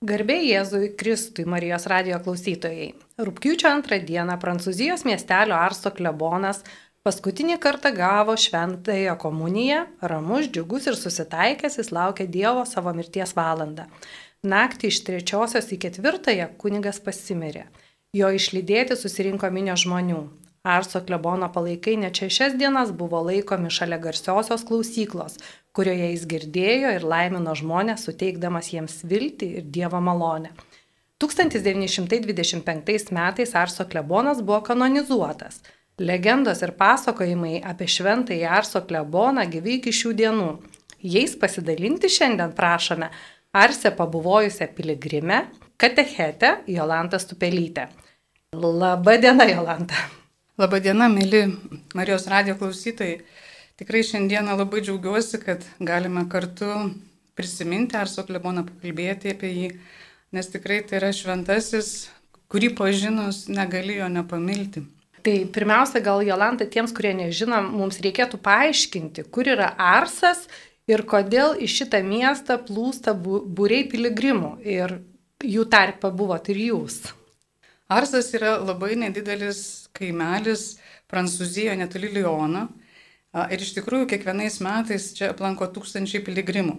[0.00, 2.86] Garbė Jėzui Kristui Marijos radio klausytojai.
[3.20, 6.62] Rūpiučio antrą dieną Prancūzijos miestelio Arso klebonas
[7.04, 13.90] paskutinį kartą gavo šventąją komuniją, ramus, džiugus ir susitaikęs jis laukė Dievo savo mirties valandą.
[14.40, 17.66] Naktį iš trečiosios į ketvirtąją kunigas pasimirė.
[18.16, 20.22] Jo išlydėti susirinko minio žmonių.
[20.64, 25.38] Arso klebono palaikai net šešias dienas buvo laikomi šalia garsiosios klausyklos,
[25.76, 30.50] kurioje jis girdėjo ir laimino žmonės, suteikdamas jiems viltį ir Dievo malonę.
[31.20, 35.60] 1925 metais Arso klebonas buvo kanonizuotas.
[36.00, 40.50] Legendos ir pasakojimai apie šventąjį Arso kleboną gyvi iki šių dienų.
[41.04, 43.10] Jais pasidalinti šiandien prašome
[43.52, 45.42] Arse pabuvojusią piligrimę,
[45.76, 47.88] katechetę Jolantą Stupelytę.
[48.56, 49.94] Labadiena, Jolanta.
[50.58, 51.46] Labadiena, mėly
[51.94, 53.20] Marijos radio klausytojai.
[53.80, 56.68] Tikrai šiandieną labai džiaugiuosi, kad galime kartu
[57.32, 59.68] prisiminti Arso kleboną, pakalbėti apie jį,
[60.36, 62.10] nes tikrai tai yra šventasis,
[62.52, 64.82] kurį pažinus negalėjo nepamilti.
[65.24, 70.44] Tai pirmiausia, gal Jolanta tiems, kurie nežino, mums reikėtų paaiškinti, kur yra Arsas
[70.88, 74.98] ir kodėl į šitą miestą plūsta būriai piligrimų ir
[75.40, 77.00] jų tarpe buvot ir jūs.
[77.88, 80.74] Arsas yra labai nedidelis kaimelis
[81.10, 82.68] Prancūzijoje netoli Lyono.
[83.30, 86.76] Ir iš tikrųjų kiekvienais metais čia aplanko tūkstančiai piligrimų.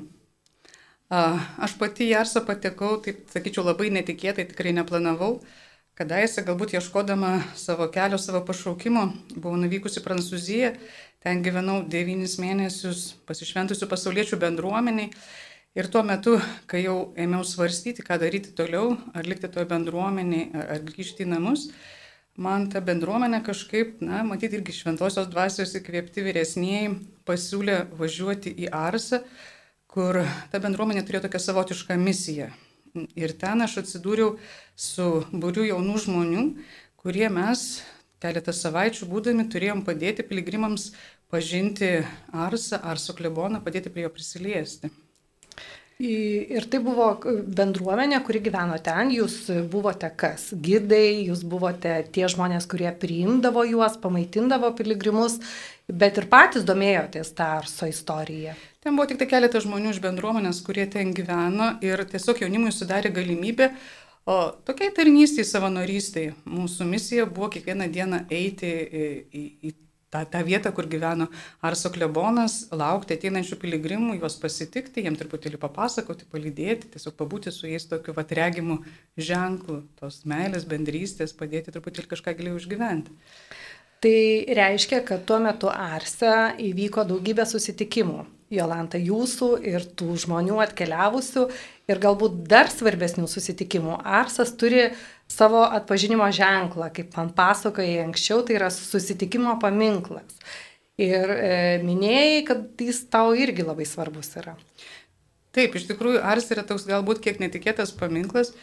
[1.11, 5.37] Aš pati į Arsą patekau, taip sakyčiau, labai netikėtai, tikrai neplanavau.
[5.95, 10.73] Kadaise, galbūt ieškodama savo kelio, savo pašaukimo, buvau nuvykusi į Prancūziją,
[11.23, 15.11] ten gyvenau devynis mėnesius pasišventusių pasauliečių bendruomeniai
[15.71, 16.33] Ir tuo metu,
[16.67, 21.69] kai jau ėmiau svarstyti, ką daryti toliau, ar likti toje bendruomenėje, ar grįžti į namus,
[22.39, 26.91] man ta bendruomenė kažkaip, na, matyti irgi šventosios dvasios įkvėpti vyresnėjai
[27.27, 29.21] pasiūlė važiuoti į Arsą,
[29.91, 30.21] kur
[30.51, 32.51] ta bendruomenė turėjo tokią savotišką misiją.
[33.15, 34.35] Ir ten aš atsidūriau
[34.75, 36.45] su būriu jaunų žmonių,
[36.99, 37.81] kurie mes
[38.21, 40.91] keletą savaičių būdami turėjom padėti piligrimams
[41.31, 42.01] pažinti
[42.35, 44.91] Arsą, Arso kleboną, padėti prie jo prisiliesti.
[46.01, 47.11] Ir tai buvo
[47.57, 49.35] bendruomenė, kuri gyveno ten, jūs
[49.69, 50.47] buvote kas?
[50.53, 55.37] Gidai, jūs buvote tie žmonės, kurie priimdavo juos, pamaitindavo piligrimus,
[55.85, 58.55] bet ir patys domėjotės tą Arso istoriją.
[58.81, 63.13] Ten buvo tik tai keletas žmonių iš bendruomenės, kurie ten gyveno ir tiesiog jaunimui sudarė
[63.13, 63.69] galimybę
[64.29, 69.71] O tokiai tarnystėje, savanorystėje mūsų misija buvo kiekvieną dieną eiti į, į, į
[70.11, 71.27] tą, tą vietą, kur gyveno
[71.65, 77.87] Arso klebonas, laukti ateinančių piligrimų, juos pasitikti, jiems truputėlį papasakoti, palydėti, tiesiog pabūti su jais
[77.89, 78.81] tokiu atregimu
[79.17, 83.15] ženklu, tos meilės, bendrystės, padėti truputėlį kažką giliau išgyventi.
[84.01, 84.19] Tai
[84.57, 88.23] reiškia, kad tuo metu Arse įvyko daugybė susitikimų.
[88.51, 91.45] Jolanta, jūsų ir tų žmonių atkeliavusių
[91.87, 94.01] ir galbūt dar svarbesnių susitikimų.
[94.03, 94.89] Arsas turi
[95.31, 100.37] savo atpažinimo ženklą, kaip man pasakojai anksčiau, tai yra susitikimo paminklas.
[101.01, 101.53] Ir e,
[101.85, 104.57] minėjai, kad jis tau irgi labai svarbus yra.
[105.55, 108.53] Taip, iš tikrųjų, Ars yra toks galbūt kiek netikėtas paminklas.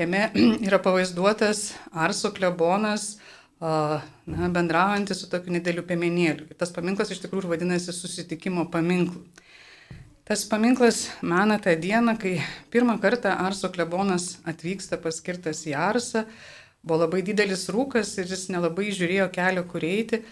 [0.00, 0.28] Jame
[0.66, 3.16] yra pavaizduotas Arso klebonas,
[3.62, 6.48] na, bendraujantis su tokiu nedėliu piemenėliu.
[6.58, 9.22] Tas paminklas iš tikrųjų vadinasi susitikimo paminklu.
[10.32, 12.38] Tas paminklas mena tą dieną, kai
[12.72, 16.22] pirmą kartą Arso klebonas atvyksta paskirtas į Arsą,
[16.80, 20.22] buvo labai didelis rūkas ir jis nelabai žiūrėjo kelio, kur eiti.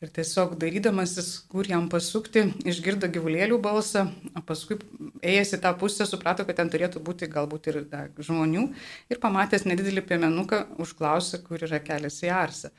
[0.00, 4.80] Ir tiesiog darydamasis, kur jam pasukti, išgirdo gyvulėlių balsą, o paskui
[5.20, 8.70] ėjęs į tą pusę suprato, kad ten turėtų būti galbūt ir da, žmonių
[9.12, 12.72] ir pamatęs nedidelį piemenuką užklausė, kur yra kelias į Arsą.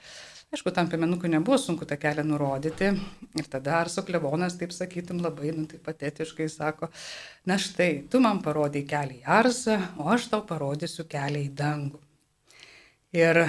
[0.53, 2.91] Aišku, tam piemenukui nebuvo sunku tą kelią nurodyti.
[3.41, 6.91] Ir tada Arso klevonas, taip sakytum, labai, nu, taip patetiškai sako,
[7.49, 12.03] na štai, tu man parodai kelią į Arsą, o aš tau parodysiu kelią į dangų.
[13.17, 13.39] Ir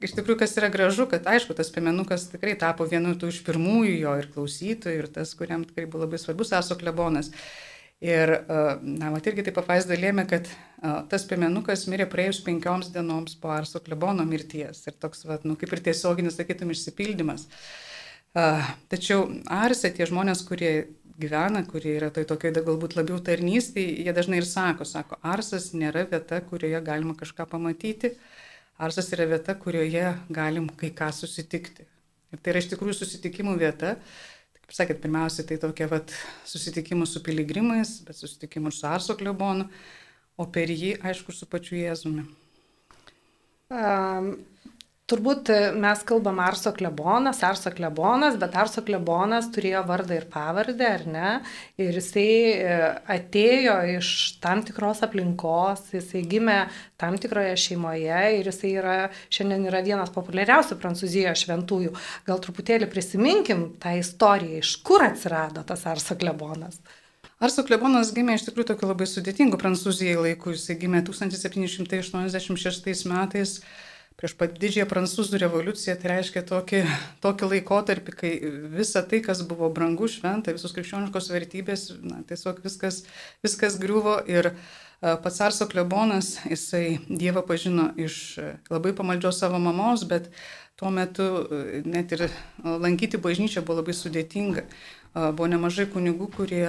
[0.00, 4.16] iš tikrųjų, kas yra gražu, kad aišku, tas piemenukas tikrai tapo vienu iš pirmųjų jo
[4.22, 7.34] ir klausytojų, ir tas, kuriam tikrai buvo labai svarbus Arso klebonas.
[8.00, 8.30] Ir,
[8.80, 10.46] na, mat irgi taip apvaizda lėmė, kad
[11.12, 14.80] tas piemenukas mirė praėjus penkioms dienoms po Arso klebono mirties.
[14.88, 17.44] Ir toks, va, nu, kaip ir tiesioginis, sakytum, išsipildymas.
[18.32, 20.72] Tačiau Arse tie žmonės, kurie
[21.20, 26.06] gyvena, kurie yra tai tokia galbūt labiau tarnystė, jie dažnai ir sako, sako, Arsas nėra
[26.08, 28.14] vieta, kurioje galima kažką pamatyti,
[28.80, 31.84] Arsas yra vieta, kurioje galim kai ką susitikti.
[32.32, 33.98] Ir tai yra iš tikrųjų susitikimų vieta,
[34.70, 36.12] kaip sakėt, pirmiausia, tai tokia vat,
[36.46, 39.66] susitikimų su piligrimais, bet susitikimų su Arso klebonu,
[40.38, 42.22] o per jį, aišku, su pačiu Jėzumi.
[43.74, 44.30] Um,
[45.10, 51.04] turbūt mes kalbam Arso klebonas, Arso klebonas, bet Arso klebonas turėjo vardą ir pavardę, ar
[51.10, 51.32] ne?
[51.80, 52.76] Ir jisai e,
[53.16, 54.12] atėjo iš
[54.44, 56.60] tam tikros aplinkos, jisai gimė
[57.00, 58.96] tam tikroje šeimoje ir jisai yra,
[59.32, 61.92] šiandien yra vienas populiariausių Prancūzijoje šventųjų.
[62.30, 66.76] Gal truputėlį prisiminkim tą istoriją, iš kur atsirado tas Arso klebonas.
[67.40, 70.52] Arso klebonas gimė iš tikrųjų tokiu labai sudėtingu Prancūzijai laiku.
[70.52, 73.62] Jis gimė 1786 metais
[74.20, 76.82] prieš pat didžiąją prancūzų revoliuciją, tai reiškia tokį,
[77.24, 78.32] tokį laikotarpį, kai
[78.74, 83.02] visa tai, kas buvo brangu, šventa, visos krikščioniškos vertybės, na, tiesiog viskas,
[83.44, 84.52] viskas griuvo ir
[85.00, 88.36] pats Arso klebonas, jisai Dievą pažino iš
[88.68, 90.28] labai pamaldžios savo mamos, bet
[90.76, 91.30] tuo metu
[91.88, 92.28] net ir
[92.60, 94.68] lankyti bažnyčią buvo labai sudėtinga.
[95.16, 96.68] Buvo nemažai kunigų, kurie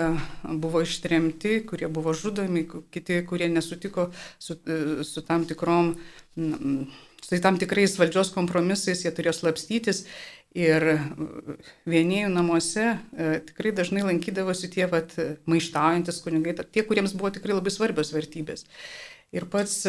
[0.63, 4.07] buvo ištremti, kurie buvo žudomi, kiti, kurie nesutiko
[4.39, 4.55] su,
[5.05, 5.93] su tam tikrom
[7.21, 10.05] su tam tikrais valdžios kompromisais jie turėjo slapstytis
[10.57, 10.83] ir
[11.87, 15.15] vienėjų namuose e, tikrai dažnai lankydavosi tie vat,
[15.47, 18.67] maištaujantis kunigai, tie, kuriems buvo tikrai labai svarbios vertybės.
[19.31, 19.85] Ir pats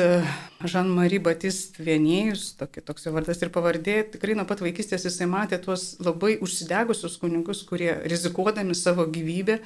[0.70, 5.96] Žan-Marie Batist vienėjus, toks jo vardas ir pavardė, tikrai nuo pat vaikystės jisai matė tuos
[5.98, 9.58] labai užsidegusius kunigus, kurie rizikuodami savo gyvybę,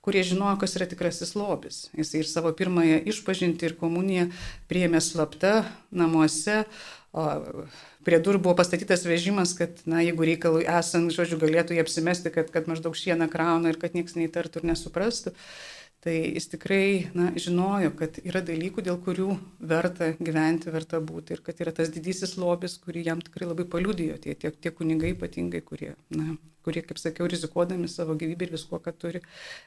[0.00, 1.90] kurie žinojo, kas yra tikrasis lobis.
[1.92, 4.30] Jis ir savo pirmąją išpažinti ir komuniją
[4.70, 6.62] priėmė slapta namuose,
[7.18, 7.24] O
[8.06, 12.52] prie durų buvo pastatytas vežimas, kad, na, jeigu reikalui esant, žodžiu, galėtų jie apsimesti, kad,
[12.54, 15.34] kad maždaug šieną krauna ir kad niekas neįtartų ir nesuprastų.
[15.98, 19.32] Tai jis tikrai na, žinojo, kad yra dalykų, dėl kurių
[19.72, 24.20] verta gyventi, verta būti ir kad yra tas didysis lobis, kurį jam tikrai labai paliudijo
[24.22, 28.78] tie, tie, tie kunigai ypatingai, kurie, na, kurie, kaip sakiau, rizikuodami savo gyvybę ir visko,
[28.84, 29.24] ką turi,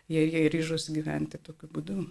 [0.08, 2.06] jie, jie ryžosi gyventi tokiu būdu.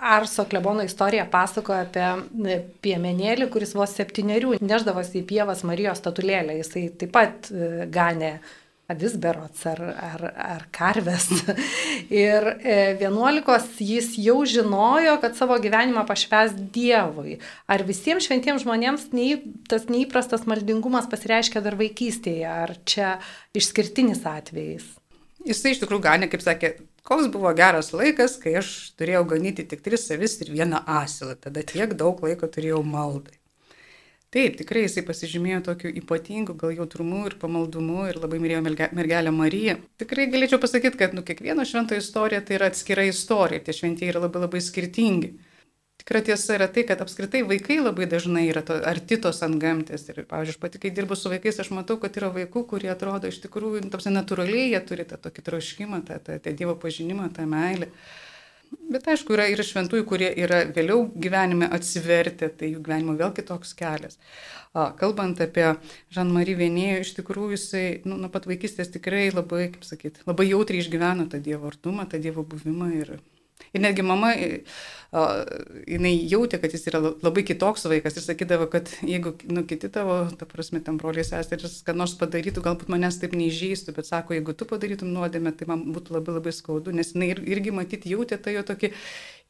[0.00, 6.58] Arso klebono istorija pasakoja apie piemenėlį, kuris vos septyniarių neždavosi į pievas Marijos statulėlę.
[6.58, 8.34] Jisai taip pat e, ganė
[8.92, 11.30] avis berots ar, ar, ar karves.
[12.26, 17.38] Ir e, vienuolikos jis jau žinojo, kad savo gyvenimą pašves Dievui.
[17.64, 19.38] Ar visiems šventiems žmonėms nei,
[19.70, 23.16] tas neįprastas maldingumas pasireiškia dar vaikystėje, ar čia
[23.56, 24.92] išskirtinis atvejais?
[25.48, 29.84] Jisai iš tikrųjų ganė, kaip sakė, koks buvo geras laikas, kai aš turėjau ganyti tik
[29.84, 33.36] tris avis ir vieną asilą, tada tiek daug laiko turėjau maldai.
[34.34, 38.62] Taip, tikrai jisai pasižymėjo tokiu ypatingu gal jautrumu ir pamaldumu ir labai mylėjo
[38.98, 39.76] mergelę Mariją.
[40.02, 44.24] Tikrai galėčiau pasakyti, kad nu, kiekvieno švento istorija tai yra atskira istorija, tie šventieji yra
[44.24, 45.30] labai labai skirtingi.
[46.04, 50.02] Tikra tiesa yra tai, kad apskritai vaikai labai dažnai yra to, arti tos ant gamtės.
[50.12, 53.30] Ir, pavyzdžiui, aš pati, kai dirbu su vaikais, aš matau, kad yra vaikų, kurie atrodo
[53.32, 57.30] iš tikrųjų, nu, tapsi natūraliai, jie turi tą tokį troškimą, tą, tą, tą Dievo pažinimą,
[57.32, 57.88] tą meilę.
[58.92, 63.72] Bet aišku, yra ir šventųjų, kurie yra vėliau gyvenime atsivertę, tai jų gyvenimo vėl kitoks
[63.78, 64.20] kelias.
[65.00, 65.70] Kalbant apie
[66.12, 70.84] Žan-Marie Vienėjo, iš tikrųjų jisai nu, nuo pat vaikystės tikrai labai, kaip sakyti, labai jautriai
[70.84, 73.16] išgyveno tą Dievo artumą, tą Dievo buvimą ir
[73.72, 74.34] Ir netgi mama,
[75.86, 80.16] jinai jautė, kad jis yra labai kitoks vaikas ir sakydavo, kad jeigu nu, kiti tavo,
[80.38, 84.56] ta prasme, tam broliai seserys, kad nors padarytų, galbūt manęs taip neįžeistų, bet sako, jeigu
[84.58, 88.56] tu padarytum nuodėmę, tai man būtų labai labai skaudu, nes jinai irgi matyti jautė tą
[88.56, 88.90] jo tokį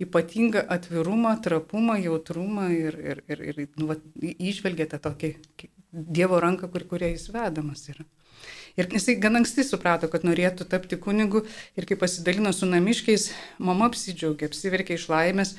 [0.05, 5.37] ypatingą atvirumą, trapumą, jautrumą ir, ir, ir, ir nu, va, išvelgė tą tokį
[5.95, 8.03] Dievo ranką, kur, kuria jis vedamas yra.
[8.75, 11.45] Ir jisai gan anksti suprato, kad norėtų tapti kunigu
[11.79, 13.29] ir kai pasidalino su namiškiais,
[13.63, 15.53] mama apsidžiaugė, apsiverkė iš laimės,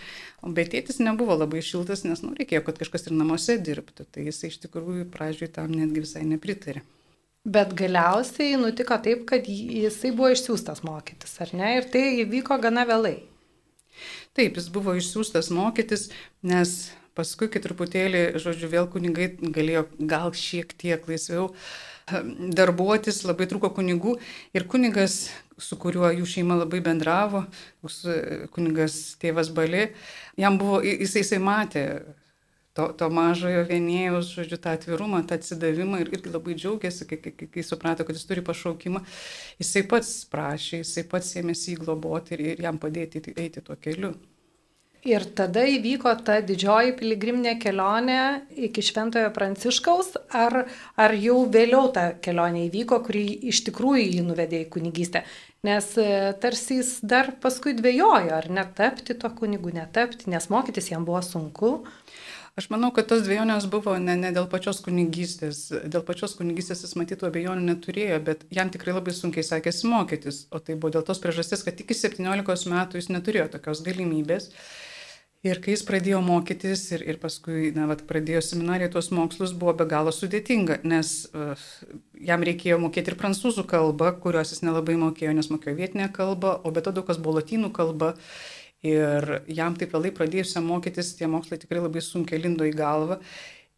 [0.44, 4.08] bet tėtis nebuvo labai šiltas, nes nu, reikėjo, kad kažkas ir namuose dirbtų.
[4.12, 6.84] Tai jisai iš tikrųjų pradžioj tam netgi visai nepritarė.
[7.48, 11.72] Bet galiausiai nutiko taip, kad jisai buvo išsiųstas mokytis, ar ne?
[11.80, 13.16] Ir tai įvyko gana vėlai.
[14.36, 16.10] Taip, jis buvo išsiųstas mokytis,
[16.44, 16.78] nes
[17.16, 21.68] paskui, kai truputėlį, žodžiu, vėl kunigai galėjo gal šiek tiek laisviau uh,
[22.06, 24.16] darbuotis, labai trūko kunigų
[24.54, 27.46] ir kunigas, su kuriuo jų šeima labai bendravo,
[28.54, 29.88] kunigas tėvas Bali,
[30.38, 31.86] jam buvo, jisai, jisai matė
[32.76, 37.50] to, to mažojo vienėjus, žodžiu, tą atvirumą, tą atsidavimą ir irgi labai džiaugiasi, kai, kai,
[37.50, 39.02] kai, suprato, kad jis turi pašaukimą.
[39.64, 44.14] Jisai pats prašė, jisai pats ėmėsi įgloboti ir, ir jam padėti eiti tuo keliu.
[45.06, 48.22] Ir tada įvyko ta didžioji piligriminė kelionė
[48.68, 50.64] iki Šventojo Pranciškaus, ar,
[50.98, 55.22] ar jau vėliau ta kelionė įvyko, kuri iš tikrųjų jį nuvedė į kunigystę.
[55.66, 56.08] Nes e,
[56.42, 61.76] tarsi jis dar paskui dvėjojo, ar netapti to kunigu, netapti, nes mokytis jam buvo sunku.
[62.58, 65.68] Aš manau, kad tos dviejonės buvo ne, ne dėl pačios kunigystės.
[65.92, 70.46] Dėl pačios kunigystės jis matytų abejonių neturėjo, bet jam tikrai labai sunkiai sekėsi mokytis.
[70.50, 74.50] O tai buvo dėl tos priežasties, kad iki 17 metų jis neturėjo tokios galimybės.
[75.46, 79.76] Ir kai jis pradėjo mokytis ir, ir paskui, na, vat, pradėjo seminariją tuos mokslus, buvo
[79.78, 81.68] be galo sudėtinga, nes uh,
[82.18, 86.74] jam reikėjo mokėti ir prancūzų kalbą, kurios jis nelabai mokėjo, nes mokėjo vietinę kalbą, o
[86.74, 88.16] be to daug kas buvo latinų kalba.
[88.86, 93.20] Ir jam taip vėlai pradėjusiam mokytis, tie mokslai tikrai labai sunkiai lindo į galvą.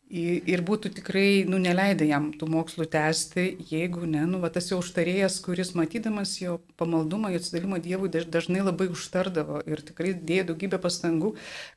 [0.07, 4.77] Ir būtų tikrai, nu, neleidę jam tų mokslų tęsti, jeigu ne, nu, va, tas jau
[4.79, 10.79] užtarėjas, kuris matydamas jo pamaldumą, jo atsidavimą Dievui, dažnai labai užtardavo ir tikrai dėjo daugybę
[10.79, 11.33] pastangų,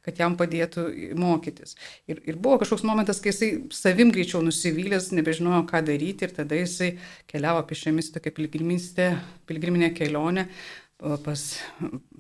[0.06, 0.84] kad jam padėtų
[1.18, 1.75] mokytis.
[2.06, 6.60] Ir, ir buvo kažkoks momentas, kai jisai savim greičiau nusivylęs, nebežinojo, ką daryti ir tada
[6.60, 6.92] jisai
[7.30, 10.46] keliavo pešiomis tokią pilgriminę kelionę
[11.00, 11.42] pas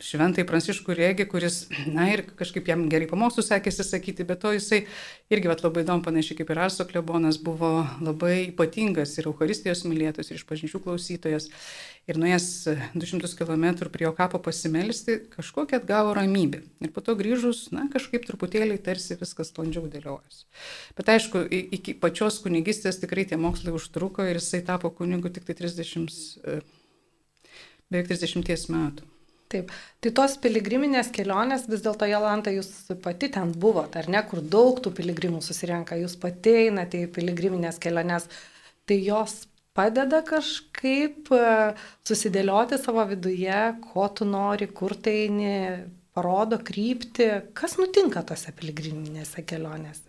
[0.00, 1.56] šventai Pranciškų Rėgį, kuris,
[1.92, 4.86] na ir kažkaip jam gerai pamokslų sekėsi sakyti, bet to jisai
[5.32, 10.32] irgi vat, labai įdomu, panašiai kaip ir Arso klebonas, buvo labai ypatingas ir Euharistijos mylėtas,
[10.32, 11.50] ir išpažinčių klausytojas.
[12.08, 12.48] Ir nuėjęs
[12.96, 16.64] 200 km prie jo kapo pasimelsti, kažkokią atgavo ramybę.
[16.80, 20.46] Ir po to grįžus, na, kažkaip truputėlį tarsi viskas sklandžiau dėliojas.
[20.96, 21.44] Bet aišku,
[21.76, 26.79] iki pačios kunigistės tikrai tie mokslai užtruko ir jisai tapo kunigu tik tai 30
[27.90, 29.06] beveik 30 metų.
[29.50, 32.68] Taip, tai tos piligriminės kelionės vis dėlto, Jolanta, jūs
[33.02, 37.80] pati ten buvote, ar ne, kur daug tų piligrimų susirenka, jūs pati einate į piligriminės
[37.82, 38.28] keliones,
[38.86, 39.40] tai jos
[39.74, 41.42] padeda kažkaip e,
[42.06, 43.58] susidėlioti savo viduje,
[43.90, 45.56] ko tu nori, kur tai eini,
[46.14, 47.26] parodo krypti,
[47.58, 50.06] kas nutinka tose piligriminėse kelionėse.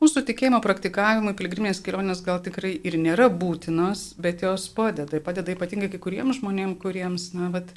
[0.00, 5.20] Mūsų tikėjimo praktikavimui piligriminės kelionės gal tikrai ir nėra būtinos, bet jos padeda.
[5.20, 7.74] Padeda ypatingai kai kuriems žmonėms, kuriems, na, vat,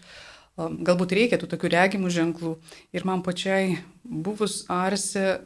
[0.57, 2.53] galbūt reikia tų tokių regimų ženklų.
[2.95, 5.41] Ir man pačiai buvus Arse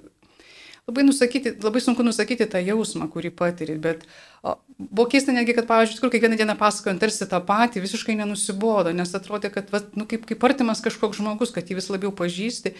[0.87, 4.05] labai, nusakyti, labai sunku nusakyti tą jausmą, kurį patiri, bet
[4.39, 8.93] o, buvo keista netgi, kad, pavyzdžiui, kur kiekvieną dieną pasakojant tarsi tą patį, visiškai nenusibodo,
[8.95, 12.77] nes atrodė, kad, va, nu, kaip, kaip artimas kažkoks žmogus, kad jį vis labiau pažįsti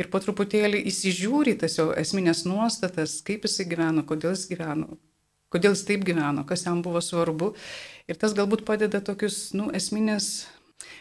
[0.00, 4.98] ir po truputėlį įsižiūri tas jo esminės nuostatas, kaip jisai gyveno, kodėl jis gyveno,
[5.54, 7.54] kodėl jis taip gyveno, kas jam buvo svarbu.
[8.10, 10.46] Ir tas galbūt padeda tokius, nu, esminės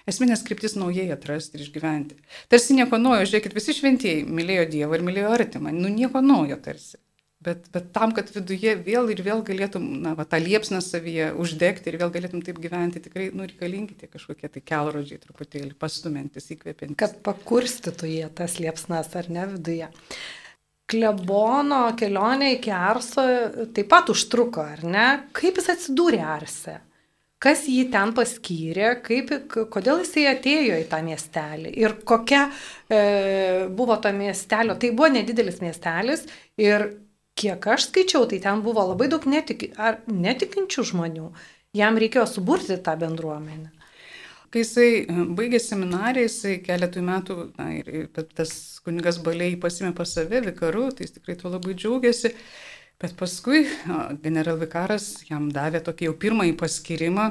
[0.07, 2.17] Esminės kryptis naujai atrasti ir išgyventi.
[2.51, 6.99] Tarsi nieko naujo, žiūrėkit, visi šventieji mylėjo Dievą ir mylėjo artimą, nu nieko naujo tarsi.
[7.43, 11.91] Bet, bet tam, kad viduje vėl ir vėl galėtum, na, va, tą liepsną savyje uždegti
[11.91, 16.99] ir vėl galėtum taip gyventi, tikrai, nu, reikalingi tie kažkokie tai kelrodžiai truputėlį pastumintis, įkvepiantis.
[17.01, 19.91] Kad pakurstytų jie tas liepsnas ar ne viduje.
[20.93, 23.23] Klebono kelionė iki Arso
[23.75, 25.07] taip pat užtruko, ar ne?
[25.35, 26.79] Kaip jis atsidūrė Arse?
[27.43, 29.31] kas jį ten paskyrė, kaip,
[29.73, 32.99] kodėl jisai atėjo į tą miestelį ir kokia e,
[33.75, 34.77] buvo to miestelio.
[34.79, 36.23] Tai buvo nedidelis miestelis
[36.61, 36.87] ir
[37.39, 39.69] kiek aš skaičiau, tai ten buvo labai daug netik,
[40.07, 41.29] netikinčių žmonių.
[41.73, 43.71] Jam reikėjo suburti tą bendruomenę.
[44.53, 48.51] Kai jisai e, baigė seminariją, jisai keletų metų, na, ir tas
[48.85, 52.35] kunigas baliai pasimė pas save, vikaru, tai jis tikrai tuo labai džiaugiasi.
[53.01, 53.63] Bet paskui
[54.23, 57.25] generalvikaras jam davė tokį jau pirmąjį paskirimą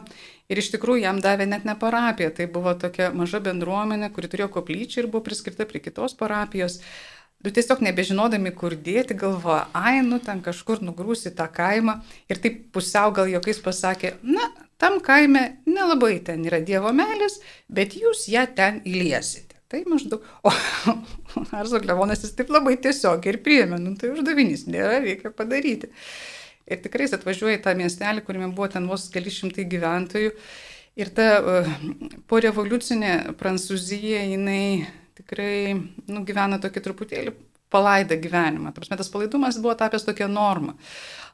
[0.51, 4.51] ir iš tikrųjų jam davė net ne parapiją, tai buvo tokia maža bendruomenė, kuri turėjo
[4.59, 6.81] koplyčią ir buvo priskirta prie kitos parapijos.
[7.43, 11.97] Du tiesiog nebežinodami, kur dėti, galvoja, ai, nu ten kažkur nugrūsi tą kaimą
[12.31, 14.47] ir taip pusiau gal jokiais pasakė, na,
[14.79, 19.59] tam kaime nelabai ten yra Dievo melis, bet jūs ją ten įliesite.
[19.73, 20.53] Tai maždaug, o
[21.59, 25.89] Arzo Klevonas jis taip labai tiesiog ir priėmė, nu tai uždavinys, nėra, reikia padaryti.
[26.69, 30.35] Ir tikrai jis atvažiuoja į tą miestelį, kuriame buvo ten vos keli šimtai gyventojų.
[31.01, 31.71] Ir ta uh,
[32.29, 37.35] po revoliucinė Prancūzija, jinai tikrai nu, gyvena tokį truputėlį
[37.73, 38.73] palaidą gyvenimą.
[38.77, 40.77] Prasme, tas palaidumas buvo tapęs tokia norma.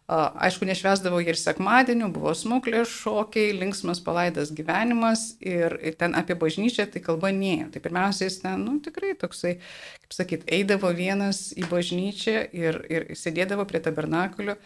[0.08, 7.02] Aišku, nešvesdavo ir sekmadienių, buvo smuklės šokiai, linksmas palaidas gyvenimas ir ten apie bažnyčią tai
[7.04, 7.66] kalba nėjo.
[7.74, 9.58] Tai pirmiausia, jis ten, nu, tikrai toksai,
[10.06, 14.56] kaip sakyt, eidavo vienas į bažnyčią ir, ir sėdėdavo prie tabernakulio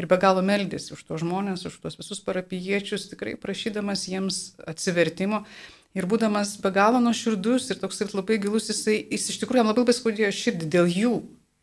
[0.00, 5.44] ir be galo meldėsi už tuos žmonės, už tuos visus parapiečius, tikrai prašydamas jiems atsivertimo.
[5.98, 9.72] Ir būdamas be galo nuoširdus ir toks ir labai gilus, jisai, jis iš tikrųjų jam
[9.72, 11.14] labai skaudėjo širdį dėl jų,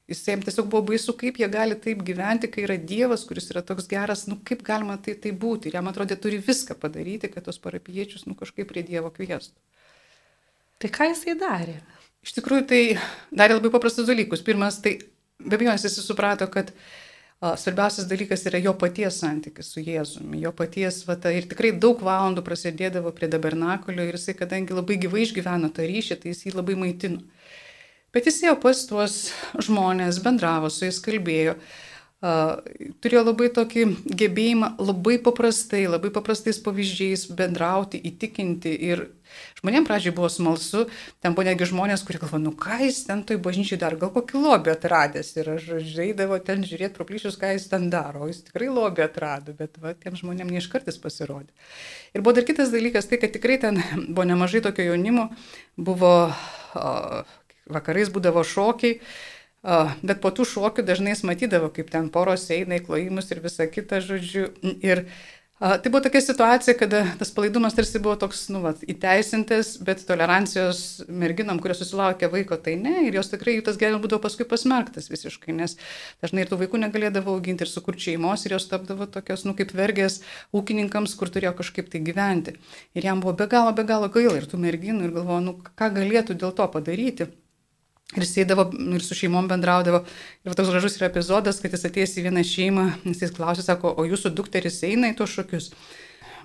[0.07, 3.59] Jis jiems tiesiog buvo baisu, kaip jie gali taip gyventi, kai yra Dievas, kuris yra
[3.65, 5.67] toks geras, nu kaip galima tai, tai būti.
[5.67, 9.51] Ir jam atrodė, turi viską padaryti, kad tos parapiečius nu, kažkaip prie Dievo kvieštų.
[10.79, 11.75] Tai ką jisai darė?
[12.23, 12.81] Iš tikrųjų, tai
[13.35, 14.45] darė labai paprastus dalykus.
[14.47, 14.95] Pirmas, tai
[15.43, 17.06] be abejonės jis suprato, kad a,
[17.41, 22.01] svarbiausias dalykas yra jo paties santykis su Jėzumi, jo paties, va, ta, ir tikrai daug
[22.01, 26.55] valandų prasidėdavo prie tabernakulio ir jisai, kadangi labai gyvai išgyveno tą ryšį, tai jis jį
[26.55, 27.21] labai maitino.
[28.15, 29.19] Bet jis jau pas tuos
[29.67, 31.53] žmonės bendravo, su jais kalbėjo.
[32.17, 33.83] Turėjo labai tokį
[34.17, 39.03] gebėjimą labai paprastai, labai paprastais pavyzdžiais bendrauti, įtikinti ir
[39.59, 40.87] žmonėms pradžiai buvo smalsu,
[41.21, 44.41] ten buvo netgi žmonės, kurie galvo, nu ką jis ten toj bažnyčiai dar, gal kokį
[44.41, 48.41] lobį atradęs ir aš žaidavo ten žiūrėti pro plyšius, ką jis ten daro, o jis
[48.49, 51.53] tikrai lobį atrado, bet va, tiem žmonėms neiškartis pasirodė.
[52.17, 53.77] Ir buvo dar kitas dalykas, tai kad tikrai ten
[54.09, 55.29] buvo nemažai tokio jaunimo,
[55.77, 56.93] buvo o,
[57.69, 59.01] vakarais būdavo šokiai
[59.65, 63.65] Bet po tų šokių dažnai jis matydavo, kaip ten poros eina į klojimus ir visa
[63.67, 64.51] kita, žodžiu.
[64.85, 65.01] Ir
[65.57, 70.03] a, tai buvo tokia situacija, kada tas palaidumas tarsi buvo toks, nu, vat, įteisintas, bet
[70.05, 72.93] tolerancijos merginom, kurios susilaukė vaiko, tai ne.
[73.07, 75.73] Ir jos tikrai jų tas gyvenimas būdavo paskui pasmerktas visiškai, nes
[76.21, 79.73] dažnai ir tų vaikų negalėdavo auginti ir sukurti šeimos ir jos tapdavo tokios, nu, kaip
[79.75, 80.21] vergės
[80.53, 82.55] ūkininkams, kur turėjo kažkaip tai gyventi.
[82.93, 85.91] Ir jam buvo be galo, be galo gaila ir tų merginų ir galvojo, nu, ką
[85.97, 87.31] galėtų dėl to padaryti.
[88.15, 90.05] Ir jis eidavo nu, ir su šeimom bendraudavo.
[90.47, 94.05] Ir toks gražus yra epizodas, kad jis atėjęs į vieną šeimą, jis klausė, sako, o
[94.07, 95.73] jūsų dukteris eina į tuos šokius.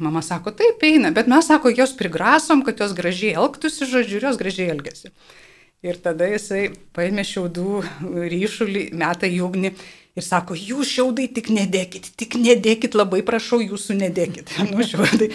[0.02, 4.40] Mama sako, taip eina, bet mes, sako, jos prigrasom, kad jos gražiai elgtųsi, žodžiu, jos
[4.40, 5.12] gražiai elgesi.
[5.86, 7.82] Ir tada jisai paėmė šiaudų
[8.32, 9.72] ryšulį, metą į ugnį
[10.18, 14.54] ir sako, jūs šiaudai tik nedėkit, tik nedėkit, labai prašau, jūsų nedėkit.
[14.72, 15.30] Nu, šiaudai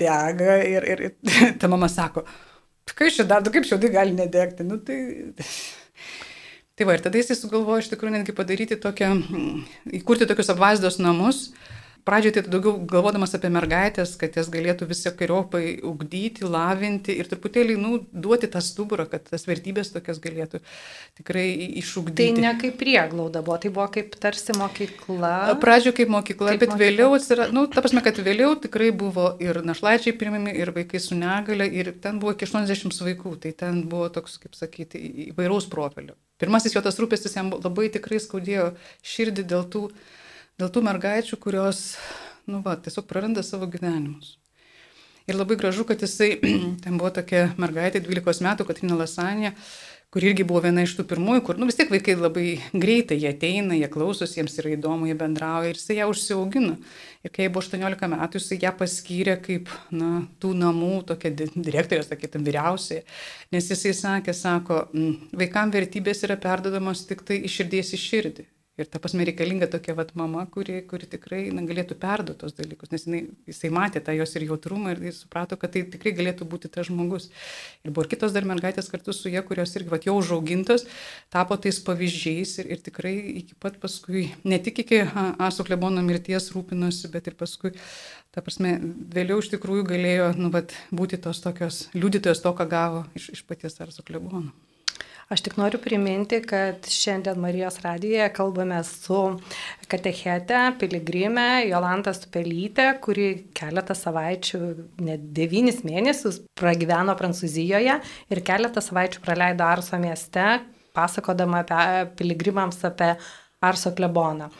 [0.00, 2.24] dega ir, ir, ir ta mama sako,
[2.92, 5.00] Kai šį dar, kaip šiaudai gali nedegti, nu tai...
[6.74, 9.12] Tai va, ir tada jisai sugalvojo iš tikrųjų netgi padaryti tokią,
[9.94, 11.52] įkurti tokius apvaizdos namus,
[12.04, 17.98] pradžioje tai daugiau galvodamas apie mergaitės, kad jas galėtų visokiojopai ugdyti, lavinti ir truputėlį, nu,
[18.12, 20.60] duoti tą stuburą, kad tas vertybės tokias galėtų
[21.18, 21.46] tikrai
[21.80, 22.34] išugdyti.
[22.36, 25.34] Tai ne kaip prieglauda buvo, tai buvo kaip tarsi mokykla.
[25.62, 26.82] Pradžioje kaip mokykla, kaip bet mokykla.
[26.84, 31.16] vėliau atsirado, nu, ta prasme, kad vėliau tikrai buvo ir našlaičiai primimi, ir vaikai su
[31.18, 36.18] negale, ir ten buvo iki 80 vaikų, tai ten buvo toks, kaip sakyti, įvairaus profilio.
[36.42, 38.72] Pirmasis jo tas rūpestis jam labai tikrai skaudėjo
[39.06, 39.86] širdį dėl tų
[40.60, 41.84] dėl tų mergaičių, kurios,
[42.50, 44.36] nu, va, tiesiog praranda savo gyvenimus.
[45.24, 46.36] Ir labai gražu, kad jisai,
[46.84, 49.54] ten buvo tokia mergaitė 12 metų, Katrina Lasanė,
[50.14, 53.32] kur irgi buvo viena iš tų pirmųjų, kur, nu vis tiek vaikai labai greitai, jie
[53.32, 56.76] ateina, jie klausosi, jiems yra įdomu, jie bendrauja ir jisai ją užsiaugino.
[57.26, 62.04] Ir kai jai buvo 18 metų, jisai ją paskyrė kaip, na, tų namų tokia direktorė,
[62.06, 63.02] sakytum, vyriausiai.
[63.56, 64.84] Nes jisai sakė, sako,
[65.34, 68.46] vaikam vertybės yra perdodamos tik tai iš širdies į širdį.
[68.74, 72.90] Ir ta pasme reikalinga tokia vat mama, kuri, kuri tikrai na, galėtų perduoti tos dalykus,
[72.90, 76.48] nes jinai, jisai matė tą jos ir jautrumą ir jis suprato, kad tai tikrai galėtų
[76.50, 77.28] būti tas žmogus.
[77.86, 80.88] Ir buvo ir kitos dar mergaitės kartu su jie, kurios irgi vat, jau užaugintos,
[81.30, 85.04] tapo tais pavyzdžiais ir, ir tikrai iki pat paskui, ne tik iki
[85.38, 87.76] Aso klebono mirties rūpinosi, bet ir paskui,
[88.34, 88.74] ta prasme,
[89.14, 93.46] vėliau iš tikrųjų galėjo nu, vat, būti tos tokios liudytojos to, ką gavo iš, iš
[93.46, 94.50] paties Arso klebono.
[95.32, 99.20] Aš tik noriu priminti, kad šiandien Marijos radijoje kalbame su
[99.88, 104.60] katechete, piligrimė Jolanta Stupelytė, kuri keletą savaičių,
[105.06, 110.58] net devynis mėnesius pragyveno Prancūzijoje ir keletą savaičių praleido Arso mieste,
[110.94, 113.14] pasakodama apie piligrimams apie
[113.64, 114.50] Arso kleboną.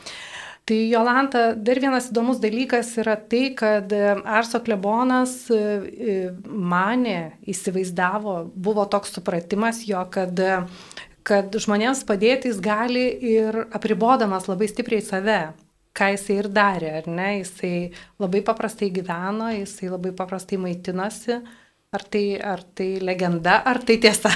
[0.65, 7.35] Tai Jolanta, dar vienas įdomus dalykas yra tai, kad e, Arso klebonas e, e, mane
[7.45, 10.41] įsivaizdavo, buvo toks supratimas jo, kad,
[11.21, 15.39] kad žmonėms padėti jis gali ir apribodamas labai stipriai save
[15.95, 17.29] ką jisai ir darė, ar ne?
[17.39, 17.75] Jisai
[18.21, 21.39] labai paprastai gyveno, jisai labai paprastai maitinosi.
[21.95, 24.33] Ar tai, ar tai legenda, ar tai tiesa?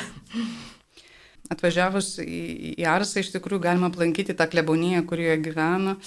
[1.49, 2.41] Atvažiavus į,
[2.77, 5.97] į Arsą iš tikrųjų galima aplankyti tą kleboniją, kurioje gyveno.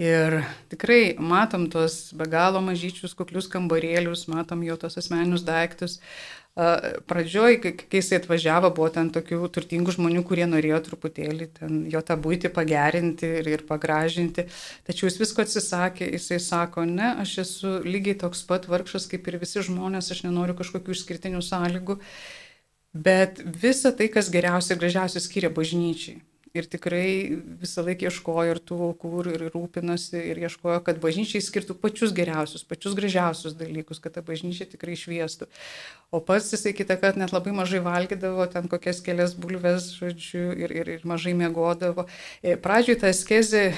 [0.00, 0.40] Ir
[0.72, 5.98] tikrai matom tuos be galo mažyčius kuklius kambarėlius, matom jo tos asmeninius daiktus.
[7.06, 11.46] Pradžioj, kai jisai atvažiavo, buvo ten tokių turtingų žmonių, kurie norėjo truputėlį
[11.92, 14.48] jo tą būti pagerinti ir, ir pagražinti.
[14.88, 19.38] Tačiau jis visko atsisakė, jisai sako, ne, aš esu lygiai toks pat vargšas kaip ir
[19.40, 22.00] visi žmonės, aš nenoriu kažkokių išskirtinių sąlygų.
[22.92, 26.18] Bet visa tai, kas geriausia ir gražiausia skiria bažnyčiai.
[26.50, 31.76] Ir tikrai visą laiką ieškojo ir tų aukų, ir rūpinosi, ir ieškojo, kad bažnyčiai skirtų
[31.78, 35.46] pačius geriausius, pačius gražiausius dalykus, kad ta bažnyčia tikrai šviestų.
[36.10, 40.74] O pats jisai kitą kartą net labai mažai valgydavo, ten kokias kelias bulves, žodžiu, ir,
[40.74, 42.08] ir, ir mažai mėgodavo.
[42.42, 43.68] E, Pradžiui tą eskezę,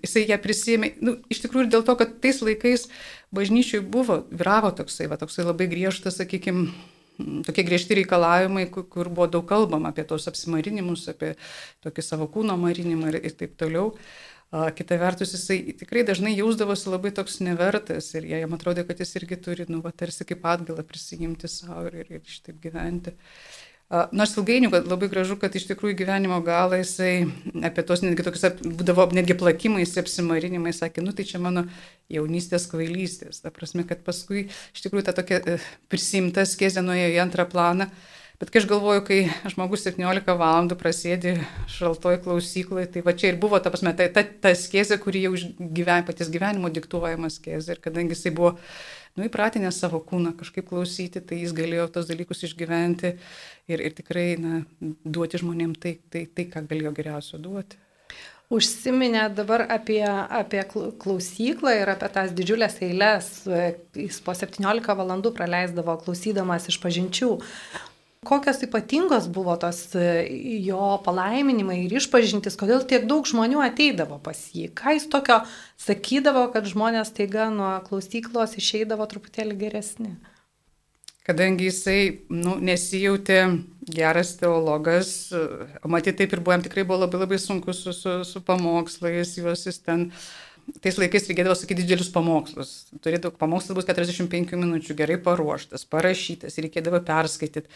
[0.00, 2.88] jisai ją prisėmė, nu, iš tikrųjų dėl to, kad tais laikais
[3.36, 6.70] bažnyčiai buvo, vyravo toksai, va, toksai labai griežtas, sakykime,
[7.18, 11.34] tokie griežti reikalavimai, kur buvo daug kalbama apie tos apsimarinimus, apie
[11.84, 13.92] tokį savo kūno marinimą ir, ir taip toliau.
[14.54, 19.38] Kita vertus, jisai tikrai dažnai jausdavosi labai toks nevertas ir jam atrodė, kad jis irgi
[19.42, 23.16] turi, nu, va, tarsi kaip atgalą prisijimti savo ir, ir, šitaip gyventi.
[23.92, 27.26] Nors ilgainiui labai gražu, kad iš tikrųjų gyvenimo galą jisai
[27.68, 31.66] apie tos netgi tokius, būdavo netgi plakimais, apsimarinimais, sakė, nu tai čia mano
[32.12, 33.42] jaunystės kvailystės.
[33.44, 35.58] Ta prasme, kad paskui iš tikrųjų ta tokia e,
[35.92, 37.90] prisimta skėzė nuėjo į antrą planą.
[38.40, 39.18] Bet kai aš galvoju, kai
[39.52, 41.36] žmogus 17 valandų prasėdi
[41.70, 45.36] šaltoj klausykloje, tai va čia ir buvo, ta prasme, ta, ta, ta skėzė, kuri jau
[45.60, 47.76] gyven, patys gyvenimo diktuojama skėzė.
[47.76, 48.56] Ir kadangi jisai buvo
[49.16, 53.14] nu, įpratinę savo kūną kažkaip klausyti, tai jis galėjo tos dalykus išgyventi
[53.70, 54.60] ir, ir tikrai na,
[55.04, 57.80] duoti žmonėm tai, tai, tai, ką galėjo geriausio duoti.
[58.52, 60.60] Užsiminė dabar apie, apie
[61.00, 63.30] klausyklą ir apie tas didžiulės eilės.
[63.96, 67.30] Jis po 17 valandų praleisdavo klausydamas iš pažinčių.
[68.24, 70.26] Kokios ypatingos buvo tos e,
[70.64, 74.70] jo palaiminimai ir išpažintis, kodėl tiek daug žmonių ateidavo pas jį?
[74.76, 75.42] Ką jis tokio
[75.80, 80.14] sakydavo, kad žmonės taiga nuo klausyklos išeidavo truputėlį geresni?
[81.24, 83.38] Kadangi jisai nu, nesijautė
[83.88, 85.12] geras teologas,
[85.88, 89.64] matyti taip ir buvo, jam tikrai buvo labai labai sunku su, su, su pamokslais, juos
[89.64, 90.26] jis ten uh,
[90.84, 92.74] tais laikais reikėdavo sakyti didelius pamokslus.
[93.04, 97.68] Turėdavo pamokslas bus 45 minučių, gerai paruoštas, parašytas, reikėdavo perskaityti.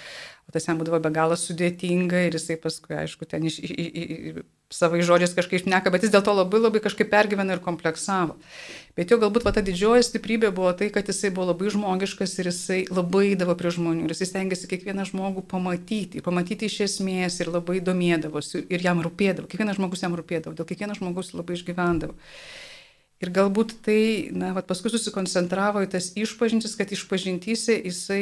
[0.48, 4.38] O tas jam būdavo be galo sudėtinga ir jisai paskui, aišku, ten iš, iš, iš,
[4.72, 8.36] savai žodžiais kažkaip neka, bet jis dėl to labai labai kažkaip pergyvena ir kompleksavo.
[8.98, 12.50] Bet jo galbūt va, ta didžioji stiprybė buvo tai, kad jisai buvo labai žmogiškas ir
[12.50, 17.52] jisai labai įdavo prie žmonių ir jisai stengiasi kiekvieną žmogų pamatyti, pamatyti iš esmės ir
[17.54, 22.16] labai domėdavosi ir jam rūpėdavo, kiekvienas žmogus jam rūpėdavo, dėl kiekvieno žmogus labai išgyvendavo.
[23.18, 24.00] Ir galbūt tai,
[24.30, 28.20] na, vat, paskui susikoncentravo į tas išpažintis, kad išpažintysi jisai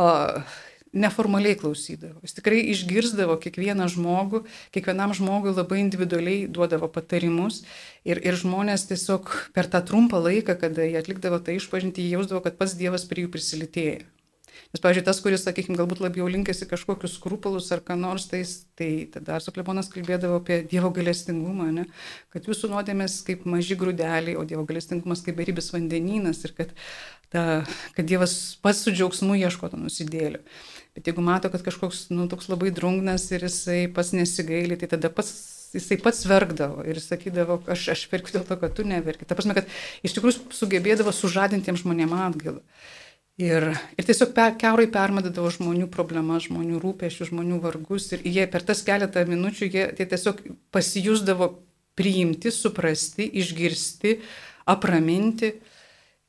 [0.00, 0.06] o,
[0.94, 2.22] neformaliai klausydavo.
[2.24, 7.62] Jis tikrai išgirdavo kiekvieną žmogų, kiekvienam žmogui labai individualiai duodavo patarimus
[8.06, 12.56] ir, ir žmonės tiesiog per tą trumpą laiką, kada jie atlikdavo tą išpažinti, jausdavo, kad
[12.60, 14.13] pats Dievas prie jų prisilitėjo.
[14.74, 18.42] Nes, pavyzdžiui, tas, kuris, sakykime, galbūt labiau linkėsi kažkokius skrupulus ar ką nors, tai,
[18.78, 21.86] tai tada Sokleponas kalbėdavo apie Dievo galestingumą, ne?
[22.34, 26.76] kad jūsų nuodėmės kaip maži grūdeliai, o Dievo galestingumas kaip beribis vandenynas ir kad,
[27.34, 27.64] ta,
[27.96, 30.42] kad Dievas pats su džiaugsmu ieško to nusidėlio.
[30.94, 35.10] Bet jeigu mato, kad kažkoks, nu, toks labai drungnas ir jisai pats nesigaili, tai tada
[35.10, 35.34] pats
[35.74, 39.26] jisai pats verkdavo ir sakydavo, aš, aš verkiu dėl to, kad tu neverki.
[39.26, 39.70] Ta prasme, kad
[40.06, 42.62] iš tikrųjų sugebėdavo sužadintiems žmonėms atgailą.
[43.42, 43.64] Ir,
[43.98, 48.12] ir tiesiog per, keurai permadydavo žmonių problemas, žmonių rūpešių, žmonių vargus.
[48.14, 50.38] Ir jie per tas keletą minučių jie tai tiesiog
[50.74, 51.48] pasijūsdavo
[51.98, 54.20] priimti, suprasti, išgirsti,
[54.70, 55.50] apraminti.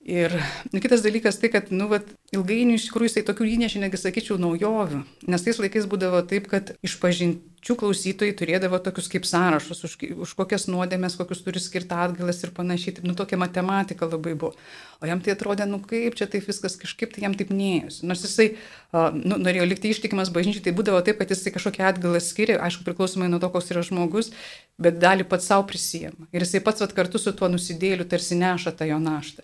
[0.05, 0.29] Ir
[0.69, 4.35] nu, kitas dalykas tai, kad nu, vat, ilgainiui iš tikrųjų jisai tokių įnešė, negi sakyčiau,
[4.37, 4.99] naujovių.
[5.33, 9.95] Nes tais laikais būdavo taip, kad išpažinčių klausytojai turėdavo tokius kaip sąrašus, už,
[10.27, 12.99] už kokias nuodėmės, kokius turi skirti atgalas ir panašiai.
[12.99, 14.53] Tai, nu, tokia matematika labai buvo.
[15.01, 18.05] O jam tai atrodė, nu kaip čia taip viskas kažkaip, tai jam taip neėjosi.
[18.05, 18.51] Nors jisai
[18.93, 23.31] nu, norėjo likti ištikimas bažnyčiai, tai būdavo taip, kad jisai kažkokią atgalą skiria, aišku, priklausomai
[23.33, 24.29] nuo to, koks yra žmogus,
[24.77, 26.29] bet dalį pats savo prisijama.
[26.29, 29.41] Ir jisai pats vat, kartu su tuo nusidėliu tarsi neša tą jo naštą.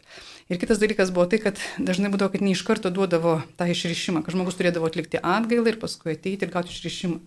[0.52, 4.20] Ir kitas dalykas buvo tai, kad dažnai būdavo, kad ne iš karto duodavo tą išrišimą,
[4.26, 7.22] kad žmogus turėdavo atlikti atgailą ir paskui ateiti ir gauti išrišimą.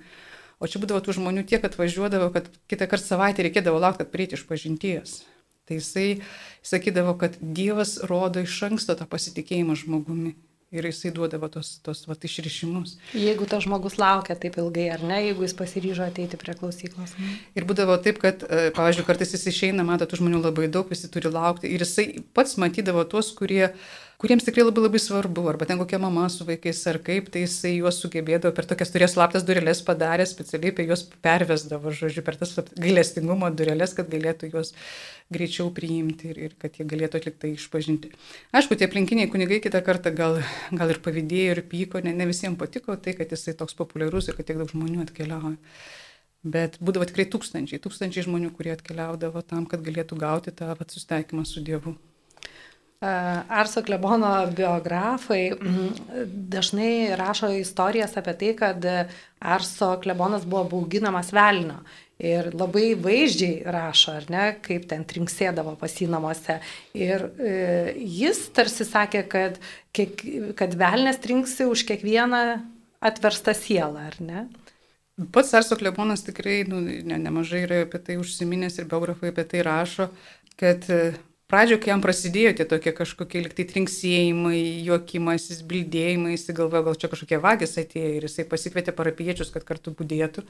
[0.61, 4.37] O čia būdavo tų žmonių tiek atvažiuodavo, kad kitą kartą savaitę reikėdavo laukti, kad prieiti
[4.37, 5.23] iš pažinties.
[5.65, 6.21] Tai jisai
[6.61, 10.35] sakydavo, kad Dievas rodo iš anksto tą pasitikėjimą žmogumi
[10.75, 12.97] ir jisai duodavo tos, tos vat, išrišimus.
[13.17, 17.15] Jeigu tas žmogus laukia taip ilgai, ar ne, jeigu jis pasiryžo ateiti prie klausyklos.
[17.55, 21.11] Ir būdavo taip, kad, e, pavyzdžiui, kartais jis išeina, mato, tų žmonių labai daug, visi
[21.13, 23.71] turi laukti ir jisai pats matydavo tuos, kurie
[24.23, 27.75] kuriems tikrai labai labai svarbu, arba ten kokia mama su vaikais ar kaip, tai jisai
[27.79, 32.55] juos sugebėdavo per tokias turės slaptas durelės padarė, specialiai apie juos pervesdavo, žodžiu, per tas
[32.87, 34.75] gailestingumo durelės, kad galėtų juos
[35.35, 38.13] greičiau priimti ir, ir kad jie galėtų atliktai išpažinti.
[38.55, 42.61] Aišku, tie aplinkiniai kunigai kitą kartą gal, gal ir pavydėjo ir pyko, ne, ne visiems
[42.61, 45.59] patiko tai, kad jisai toks populiarus ir kad tiek daug žmonių atkeliauja.
[46.45, 51.65] Bet būdavo tikrai tūkstančiai, tūkstančiai žmonių, kurie atkeliaudavo tam, kad galėtų gauti tą susitaikymą su
[51.65, 51.97] Dievu.
[53.05, 55.89] Arso klebono biografai mm,
[56.53, 58.89] dažnai rašo istorijas apie tai, kad
[59.41, 61.83] Arso klebonas buvo bauginamas velnio.
[62.25, 66.61] Ir labai vaizdžiai rašo, ar ne, kaip ten trinksėdavo pasinamuose.
[66.95, 67.55] Ir e,
[67.99, 69.59] jis tarsi sakė, kad,
[69.93, 70.23] kiek,
[70.55, 72.45] kad velnės trinksi už kiekvieną
[73.05, 74.47] atverstą sielą, ar ne?
[75.35, 79.67] Pats Arso klebonas tikrai nu, ne, nemažai yra apie tai užsiminęs ir biografai apie tai
[79.67, 80.09] rašo,
[80.59, 80.87] kad
[81.55, 87.11] Pradžioje, kai jam prasidėjo tie tokie kažkokie liktai trinksėjimai, juokimasis, bildėjimai, jis galvojo, gal čia
[87.13, 90.43] kažkokie vagis atėjo ir jisai pasikvietė parapiečius, kad kartu būdėtų.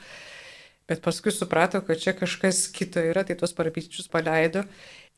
[0.88, 4.64] Bet paskui suprato, kad čia kažkas kito yra, tai tuos parapiečius paleido.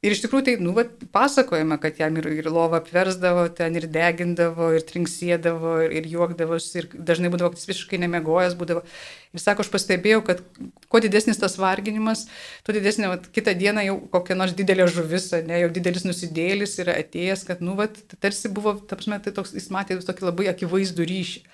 [0.05, 0.83] Ir iš tikrųjų tai, nu, va,
[1.15, 6.75] pasakojama, kad jam ir, ir lovą apversdavo, ten ir degindavo, ir trinksėdavo, ir, ir juokdavosi,
[6.83, 8.85] ir dažnai būdavo, kad jis visiškai nemegojęs būdavo.
[9.33, 10.45] Ir sako, aš pastebėjau, kad
[10.93, 12.27] kuo didesnis tas varginimas,
[12.69, 17.01] tuo didesnė, va, kitą dieną jau kokia nors didelė žuvis, ne, jau didelis nusidėlis yra
[17.01, 17.89] atėjęs, kad, nu, va,
[18.21, 21.47] tarsi buvo, tapsme, tai toks, jis matė tokį labai akivaizdų ryšį.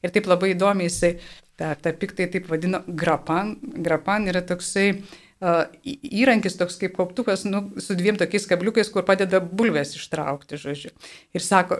[0.00, 1.18] Ir taip labai įdomiai jisai,
[1.60, 4.94] tą, tą piktai taip vadino, grapan, grapan yra toksai,
[5.40, 10.90] įrankis toks kaip koptukas nu, su dviem tokiais kabliukais, kur padeda bulves ištraukti, žodžiu.
[11.32, 11.78] Ir sako,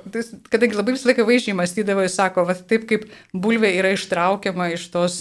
[0.49, 3.05] kadangi labai visą laiką vaizdžiai mąstydavo, jis sako, va taip kaip
[3.37, 5.19] bulvė yra ištraukiama iš tos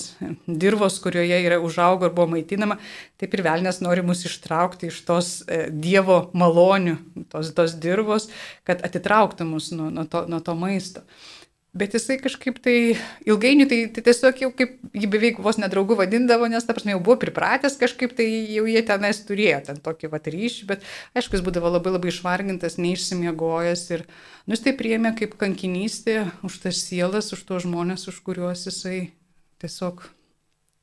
[0.48, 2.80] dirvos, kurioje yra užaugo ir buvo maitinama,
[3.20, 6.96] taip ir velnės nori mus ištraukti iš tos e, Dievo malonių,
[7.34, 8.30] tos, tos dirvos,
[8.64, 11.04] kad atitrauktų mus nuo, nuo, to, nuo to maisto.
[11.78, 12.96] Bet jisai kažkaip tai
[13.30, 17.02] ilgainiui, tai, tai tiesiog jau kaip jį beveik vos nedraugų vadindavo, nes, ta prasme, jau
[17.06, 21.46] buvo pripratęs kažkaip, tai jau jie tenais turėjo ten tokį vat ryšį, bet aišku, jis
[21.46, 24.06] būdavo labai labai išvargintas, neišsimiegojęs ir,
[24.48, 29.12] nu, jis tai priėmė kaip kankinystė už tas sielas, už tuos žmonės, už kuriuos jisai
[29.62, 30.02] tiesiog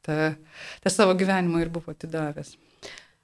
[0.06, 0.36] tą,
[0.86, 2.54] tą savo gyvenimą ir buvo atidavęs.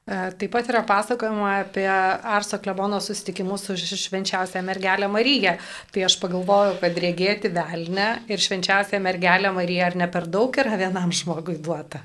[0.03, 5.55] E, taip pat yra pasakojama apie Arso klebono susitikimus su švenčiausia mergelė Marija.
[5.95, 10.81] Tai aš pagalvojau, kad rėgėti velnę ir švenčiausia mergelė Marija ar ne per daug yra
[10.81, 12.03] vienam žmogui duota.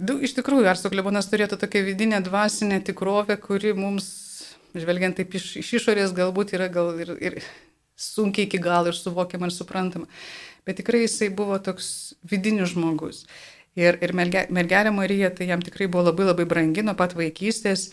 [0.00, 4.06] Du, iš tikrųjų, Arso klebonas turėtų tokią vidinę dvasinę tikrovę, kuri mums,
[4.72, 7.36] žvelgiant taip iš, iš išorės, galbūt yra gal ir, ir
[8.00, 10.08] sunkiai iki galo ir suvokiama ir suprantama.
[10.64, 13.26] Bet tikrai jisai buvo toks vidinis žmogus.
[13.78, 17.90] Ir, ir mergelė Marija tai jam tikrai buvo labai labai brangi nuo pat vaikystės.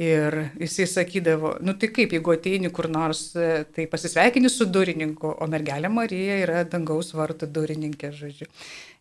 [0.00, 3.34] Ir jisai sakydavo, nu tai kaip, jeigu ateini kur nors,
[3.74, 8.48] tai pasisveikini su durininku, o mergelė Marija yra dangaus vartų durininkė, žodžiu.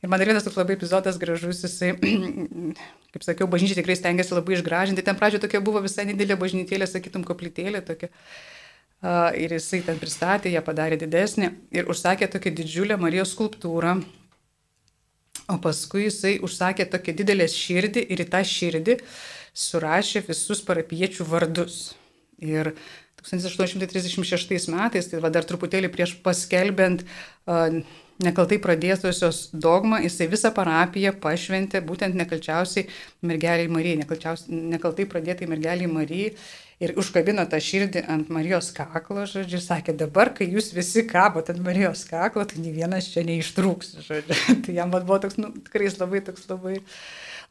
[0.04, 1.94] Ir man vienas toks labai epizodas gražus, jisai,
[3.14, 5.06] kaip sakiau, bažnyčia tikrai stengiasi labai išgražinti.
[5.06, 8.12] Ten pradžioje tokia buvo visai nedidelė bažnytėlė, sakytum, koplytėlė tokia.
[9.40, 14.02] Ir jisai ten pristatė, ją padarė didesnį ir užsakė tokią didžiulę Marijos skulptūrą
[15.50, 19.00] O paskui jisai užsakė tokią didelę širdį ir į tą širdį
[19.58, 21.80] surašė visus parapiečių vardus.
[22.40, 22.72] Ir
[23.20, 27.82] 1836 metais, tai va dar truputėlį prieš paskelbent uh,
[28.24, 32.88] nekaltai pradėtusios dogmą, jisai visą parapiją pašventė būtent nekalčiausiai
[33.26, 34.02] mergeliai Marijai,
[34.50, 36.34] nekaltai pradėtai mergeliai Marijai
[36.84, 41.60] ir užkabino tą širdį ant Marijos kaklo, žodžiu, sakė, dabar, kai jūs visi kabot ant
[41.64, 44.38] Marijos kaklo, tai nei vienas čia neištrūks, žodžiu.
[44.66, 46.78] tai jam buvo toks, nu, tikrai labai toks labai,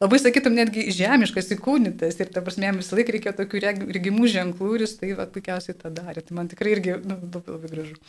[0.01, 3.63] labai, sakytum, netgi žemiškas įkūnytas ir, ta prasme, jam visą laiką reikėjo tokių
[3.99, 6.25] regimų ženklų ir jis tai, va, puikiausiai tą darė.
[6.25, 8.01] Tai man tikrai irgi, nu, labai, labai gražu.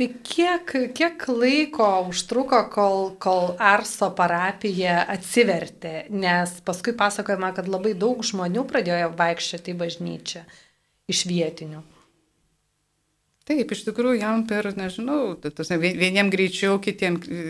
[0.00, 7.92] Tai kiek, kiek laiko užtruko, kol, kol Arso parapija atsivertė, nes paskui pasakojama, kad labai
[7.92, 10.46] daug žmonių pradėjo vaikščioti į bažnyčią
[11.12, 11.82] iš vietinių.
[13.50, 15.34] Taip, iš tikrųjų jam per, nežinau,
[15.82, 17.44] vieniem greičiau, kitiem e,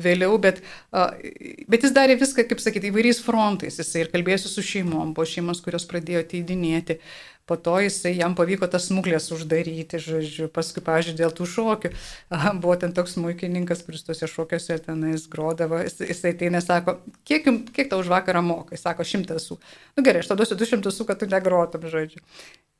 [0.00, 0.60] vėliau, bet,
[0.92, 3.80] bet jis darė viską, kaip sakyti, įvairiais frontais.
[3.82, 7.00] Jis ir kalbėjosi su šeimom, buvo šeimos, kurios pradėjo ateidinėti.
[7.50, 11.90] Po to jisai, jam pavyko tas smuklės uždaryti, žodžiu, paskui, pažiūrėjau, dėl tų šokių.
[12.62, 15.80] Buvo ten toks smūkininkas, kuris tuose šokiuose tenais grodavo.
[15.82, 19.58] Jis, jisai tai nesako, kiek, jum, kiek tau už vakarą mokai, sako, šimtas su.
[19.58, 22.22] Na nu, gerai, aš tau duosiu du šimtus su, kad tu negrotum, žodžiu.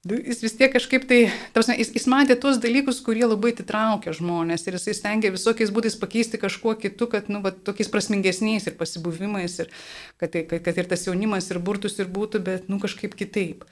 [0.07, 1.19] Jis vis tiek kažkaip tai,
[1.53, 5.99] tarsi, jis, jis matė tuos dalykus, kurie labai atitraukia žmonės ir jisai stengia visokiais būdais
[5.99, 9.75] pakeisti kažkuo kitu, kad, nu, va, tokiais prasmingesniais ir pasibuvimais, ir
[10.23, 13.67] kad, kad, kad ir tas jaunimas ir burtus ir būtų, bet, nu, kažkaip kitaip.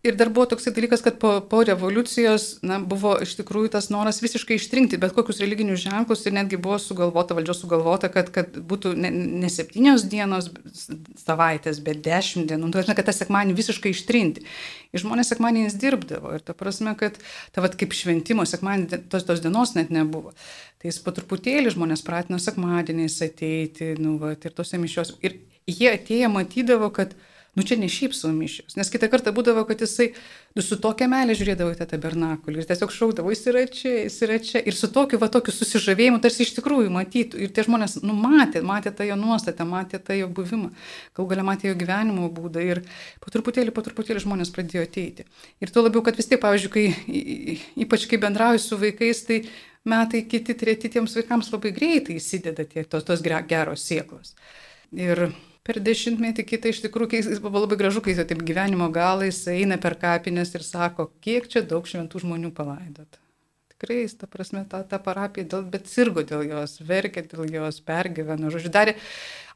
[0.00, 4.22] Ir dar buvo toksai dalykas, kad po, po revoliucijos na, buvo iš tikrųjų tas noras
[4.24, 8.94] visiškai ištrinti bet kokius religinius ženklus ir netgi buvo sugalvota, valdžios sugalvota, kad, kad būtų
[8.96, 10.48] ne, ne septynios dienos
[11.20, 12.70] savaitės, bet dešimt dienų.
[12.72, 14.46] Tai kad tą sekmanį visiškai ištrinti.
[14.96, 16.32] Ir žmonės sekmaniais dirbdavo.
[16.32, 17.20] Ir ta prasme, kad
[17.52, 20.32] ta vat, kaip šventimo sekmanį tos, tos dienos net nebuvo.
[20.80, 25.12] Tai jis po truputėlį žmonės pratino sekmadieniais ateiti, nu, vat, ir tose mišios.
[25.20, 27.12] Ir jie atėję matydavo, kad
[27.58, 30.12] Nu čia ne šiaip su mišios, nes kitą kartą būdavo, kad jisai
[30.54, 34.18] nu, su tokia meilė žiūrėdavo į tą tabernakulį ir tiesiog šaukdavo, jis yra čia, jis
[34.22, 34.62] yra čia.
[34.62, 37.40] Ir su tokiu, va, tokiu susižavėjimu, tarsi iš tikrųjų matytų.
[37.42, 40.70] Ir tie žmonės, nu, matė, matė tą jo nuostatą, matė tą jo buvimą,
[41.18, 42.62] gal galia matė jo gyvenimo būdą.
[42.62, 42.84] Ir
[43.18, 45.26] po truputėlį, po truputėlį žmonės pradėjo ateiti.
[45.58, 49.42] Ir tuo labiau, kad vis tiek, pavyzdžiui, kai, ypač kai bendrauju su vaikais, tai
[49.90, 54.36] metai kiti, treti tiems vaikams labai greitai įsideda tie, tos, tos geros sieklos.
[54.94, 55.32] Ir
[55.70, 59.78] per dešimtmetį kitą iš tikrųjų, jis buvo labai gražu, kai jis taip gyvenimo galais eina
[59.78, 63.20] per kapines ir sako, kiek čia daug šventų žmonių palaidot.
[63.70, 68.50] Tikrai, ta prasme, ta, ta parapija, dėl, bet sirgo dėl jos, verkė dėl jos, pergyveno,
[68.52, 68.96] žodžiu, darė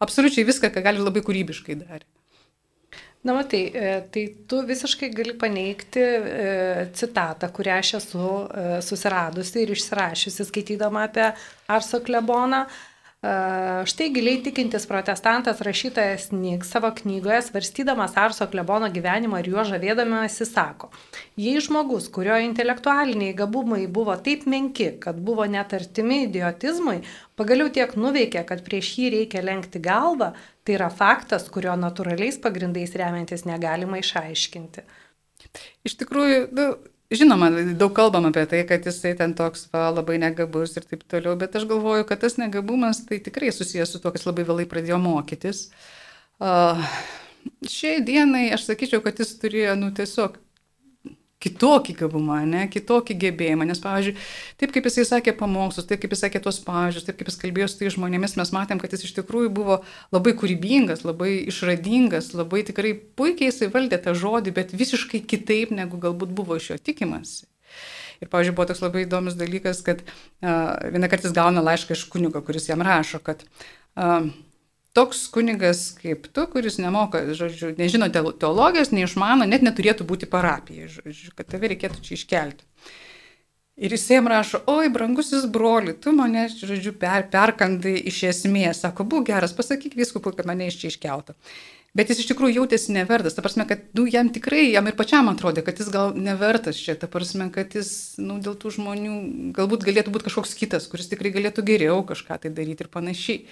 [0.04, 2.06] absoliučiai viską, ką gali labai kūrybiškai darė.
[3.24, 9.62] Na, matai, e, tai tu visiškai gali paneigti e, citatą, kurią aš esu e, susiradusi
[9.64, 11.30] ir išsirašiusi, skaitydama apie
[11.72, 12.66] Arso kleboną.
[13.24, 20.44] Štai giliai tikintis protestantas rašytojas Nik savo knygoje, svarstydamas Arso klebono gyvenimą ir juo žavėdamasi,
[20.44, 20.90] sako,
[21.40, 26.98] jei žmogus, kurio intelektualiniai gabumai buvo taip menki, kad buvo net artimi idiotizmui,
[27.40, 30.34] pagaliau tiek nuveikė, kad prieš jį reikia lenkti galvą,
[30.66, 34.84] tai yra faktas, kurio natūraliais pagrindais remiantis negalima išaiškinti.
[35.88, 36.68] Iš tikrųjų, nu,
[37.14, 41.34] Žinoma, daug kalbam apie tai, kad jisai ten toks va, labai negabus ir taip toliau,
[41.40, 44.66] bet aš galvoju, kad tas negabumas tai tikrai susijęs su to, kad jis labai vėlai
[44.70, 45.66] pradėjo mokytis.
[46.42, 46.80] Uh,
[47.70, 50.40] šiai dienai aš sakyčiau, kad jis turėjo, nu, tiesiog
[51.44, 53.68] kitokį gabumą, ne, kitokį gebėjimą.
[53.68, 54.16] Nes, pavyzdžiui,
[54.60, 57.70] taip kaip jisai sakė pamokslus, taip kaip jis sakė tuos pavyzdžius, taip kaip jis kalbėjo
[57.70, 59.80] su tai žmonėmis, mes matėm, kad jis iš tikrųjų buvo
[60.14, 66.00] labai kūrybingas, labai išradingas, labai tikrai puikiai jisai valdė tą žodį, bet visiškai kitaip, negu
[66.00, 67.44] galbūt buvo iš jo tikimasi.
[68.22, 72.06] Ir, pavyzdžiui, buvo toks labai įdomus dalykas, kad uh, vieną kartą jis gauna laišką iš
[72.12, 74.30] kunigo, kuris jam rašo, kad uh,
[74.94, 81.34] toks kunigas kaip tu, kuris nemoka, žodžiu, nežino teologijos, neišmano, net neturėtų būti parapija, žodžiu,
[81.34, 82.68] kad tave reikėtų čia iškelti.
[83.74, 89.02] Ir jis jam rašo, oi, brangusis broli, tu mane, žodžiu, per, perkandai iš esmės, sako,
[89.10, 91.34] būk geras, pasakyk viskupui, kad mane iš čia iškeltų.
[91.94, 95.30] Bet jis iš tikrųjų jautėsi nevertas, ta prasme, kad nu, jam tikrai, jam ir pačiam
[95.30, 99.18] atrodė, kad jis gal nevertas čia, ta prasme, kad jis nu, dėl tų žmonių
[99.54, 103.44] galbūt galėtų būti kažkoks kitas, kuris tikrai galėtų geriau kažką tai daryti ir panašiai.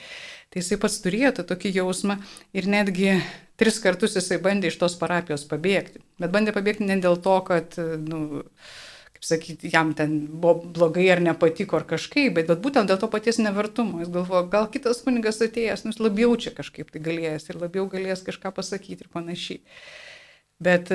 [0.53, 2.19] Tai jisai pats turėjo tą tokį jausmą
[2.53, 3.15] ir netgi
[3.57, 6.03] tris kartus jisai bandė iš tos parapijos pabėgti.
[6.21, 8.43] Bet bandė pabėgti ne dėl to, kad, nu,
[9.15, 13.09] kaip sakyti, jam ten buvo blogai ar nepatiko ar kažkaip, bet, bet būtent dėl to
[13.09, 14.03] paties nevertumo.
[14.03, 17.89] Jis galvojo, gal kitas kunigas atėjęs, nu, jis labiau čia kažkaip tai galėjęs ir labiau
[17.93, 19.63] galėjęs kažką pasakyti ir panašiai.
[20.63, 20.93] Bet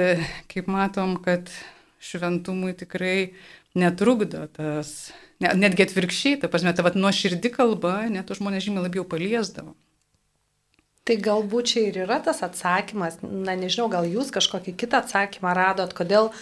[0.54, 1.50] kaip matom, kad
[1.98, 3.34] šventumui tikrai
[3.74, 5.10] netrukdo tas
[5.40, 9.76] netgi atvirkščiai, ta prasme, ta vat, nuoširdi kalba, net žmonės žymiai labiau paliesdavo.
[11.08, 15.94] Tai galbūt čia ir yra tas atsakymas, na nežinau, gal jūs kažkokį kitą atsakymą radot,
[15.96, 16.34] kodėl,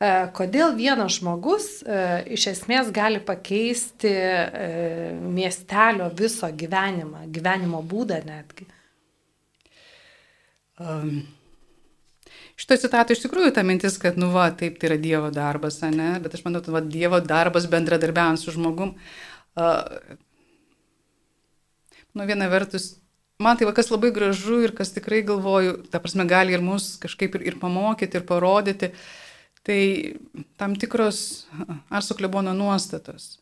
[0.00, 2.00] e, kodėl vienas žmogus e,
[2.34, 4.66] iš esmės gali pakeisti e,
[5.22, 8.66] miestelio viso gyvenimą, gyvenimo būdą netgi.
[10.78, 11.22] Um,
[12.58, 16.16] Šito citato iš tikrųjų ta mintis, kad, nu, va, taip, tai yra Dievo darbas, ne,
[16.22, 18.96] bet aš manau, va, Dievo darbas bendradarbiaujant su žmogum.
[19.58, 20.16] Uh,
[22.18, 22.96] nu, viena vertus,
[23.38, 26.96] man tai va, kas labai gražu ir kas tikrai galvoju, ta prasme, gali ir mus
[26.98, 28.90] kažkaip ir, ir pamokyti, ir parodyti,
[29.62, 29.80] tai
[30.58, 31.46] tam tikros
[31.94, 33.36] Arso klebono nuostatos.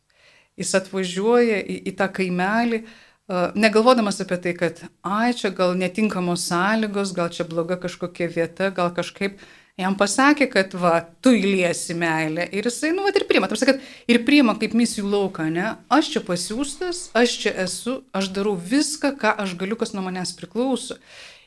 [0.60, 6.46] Jis atvažiuoja į, į tą kaimelį, uh, negalvodamas apie tai, kad, ai, čia gal netinkamos
[6.46, 9.40] sąlygos, gal čia bloga kažkokia vieta, gal kažkaip
[9.76, 12.46] jam pasakė, kad, va, tu įliesi meilę.
[12.54, 13.48] Ir jisai, nu, va, ir priima.
[13.50, 15.74] Tarsi, kad ir priima kaip misijų lauką, ne?
[15.92, 20.36] Aš čia pasiūstas, aš čia esu, aš darau viską, ką aš galiu, kas nuo manęs
[20.38, 21.00] priklauso.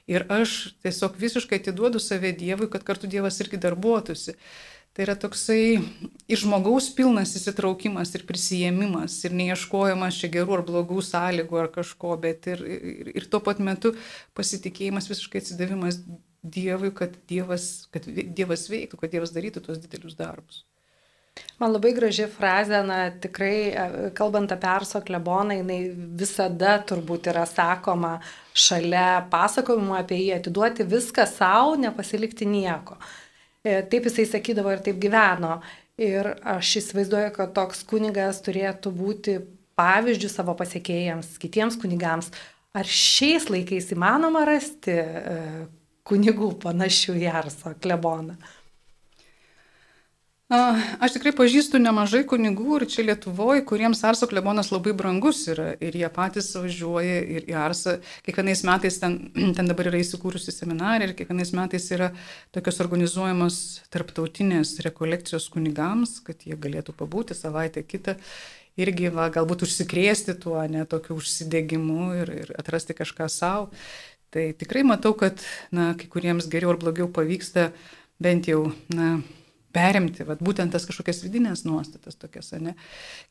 [0.10, 4.36] Ir aš tiesiog visiškai atiduodu save Dievui, kad kartu Dievas irgi darbuotųsi.
[5.00, 5.78] Tai yra toksai
[6.28, 12.18] iš žmogaus pilnas įsitraukimas ir prisijėmimas ir neieškojimas čia gerų ar blogų sąlygų ar kažko,
[12.20, 13.94] bet ir, ir, ir tuo pat metu
[14.36, 16.02] pasitikėjimas, visiškai atsidavimas
[16.44, 20.66] Dievui, kad Dievas, kad Dievas veiktų, kad Dievas darytų tuos didelius darbus.
[21.64, 25.80] Man labai graži frazė, na tikrai, kalbant apie Arso kleboną, jinai
[26.20, 28.18] visada turbūt yra sakoma
[28.52, 33.00] šalia pasakojimo apie jį, atiduoti viską savo, nepasilikti nieko.
[33.00, 33.29] E,
[33.64, 35.60] taip jisai sakydavo ir taip gyveno.
[36.00, 39.40] Ir aš įsivaizduoju, kad toks kunigas turėtų būti
[39.80, 42.32] pavyzdžių savo pasiekėjams, kitiems kunigams.
[42.76, 45.36] Ar šiais laikais įmanoma rasti e,
[46.08, 48.38] kunigų panašių į Arso kleboną?
[50.50, 55.94] Aš tikrai pažįstu nemažai kunigų ir čia Lietuvoje, kuriems Arso klebonas labai brangus yra ir
[55.94, 58.00] jie patys važiuoja ir į Arsą.
[58.26, 59.20] Kiekvienais metais ten,
[59.58, 62.10] ten dabar yra įsikūrusi seminarė ir kiekvienais metais yra
[62.50, 63.62] tokios organizuojamos
[63.94, 68.18] tarptautinės rekolekcijos kunigams, kad jie galėtų pabūti savaitę kitą
[68.82, 73.70] irgi va, galbūt užsikrėsti tuo, ne tokiu užsidegimu ir, ir atrasti kažką savo.
[74.34, 75.38] Tai tikrai matau, kad
[75.70, 77.70] na, kai kuriems geriau ar blogiau pavyksta
[78.18, 79.20] bent jau na,
[79.76, 82.76] perimti, vat, būtent tas kažkokias vidinės nuostatas tokias, ne.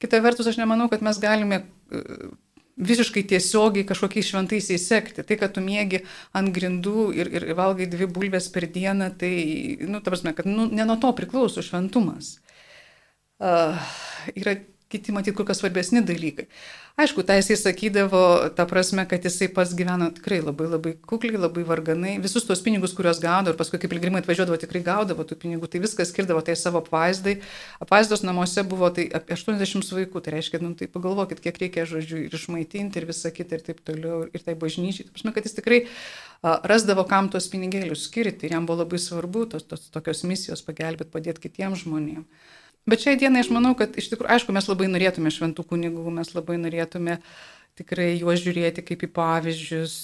[0.02, 2.02] Kita vertus, aš nemanau, kad mes galime e,
[2.78, 5.24] visiškai tiesiogiai kažkokiais šventaisiais sekti.
[5.26, 6.04] Tai, kad tu mėgi
[6.38, 9.32] ant grindų ir, ir valgai dvi bulves per dieną, tai,
[9.88, 12.36] nu, ta prasme, kad nu, ne nuo to priklauso šventumas.
[13.38, 13.78] Uh,
[14.34, 14.56] yra
[14.88, 16.46] kiti matyti kur kas svarbesni dalykai.
[16.98, 18.20] Aišku, tai jisai sakydavo,
[18.58, 22.16] ta prasme, kad jisai pats gyveno tikrai labai labai kukliai, labai varganai.
[22.24, 25.82] Visus tos pinigus, kuriuos gaudavo ir paskui kaip pilgrimai atvažiuodavo, tikrai gaudavo tų pinigų, tai
[25.84, 27.36] viskas skirdavo tai savo apvaizdai.
[27.84, 32.24] Apvaizdos namuose buvo tai apie 80 vaikų, tai reiškia, nu, tai pagalvokit, kiek reikia žodžių
[32.24, 35.06] ir išmaitinti ir visą kitą ir taip toliau, ir tai bažnyčiai.
[35.06, 38.98] Tai prasme, kad jis tikrai a, rasdavo, kam tuos pinigėlius skirti ir jam buvo labai
[38.98, 42.56] svarbu tos, tos tokios misijos pagelbėti, padėti kitiems žmonėms.
[42.88, 46.30] Bet šiai dienai aš manau, kad iš tikrųjų, aišku, mes labai norėtume šventų kunigų, mes
[46.32, 47.18] labai norėtume
[47.78, 49.96] tikrai juos žiūrėti kaip į pavyzdžius,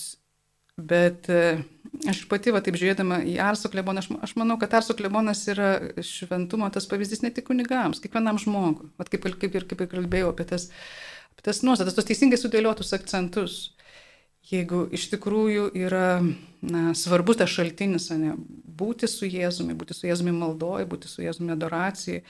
[0.77, 1.63] bet e,
[2.11, 5.71] aš pati, va taip žiūrėdama į Arso kleboną, aš, aš manau, kad Arso klebonas yra
[6.05, 8.91] šventumo tas pavyzdys ne tik kunigams, kiekvienam žmogui.
[9.01, 10.69] Vat kaip, kaip ir kaip ir kalbėjau apie tas,
[11.33, 13.63] apie tas nuostatas, tos teisingai sudėliotus akcentus.
[14.45, 18.35] Jeigu iš tikrųjų yra na, svarbus tas šaltinis, ne,
[18.77, 22.21] būti su Jėzumi, būti su Jėzumi maldoje, būti su Jėzumi adoracijai,